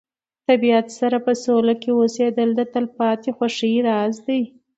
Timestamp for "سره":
0.99-1.17